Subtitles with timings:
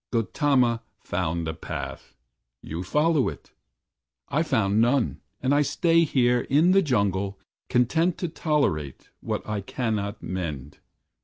[0.11, 2.15] Gautama found a path.
[2.63, 3.51] You follow it.
[4.29, 7.37] I found none, and I stay here, in the jungle,
[7.69, 10.79] Content to tolerate what I cannot mend.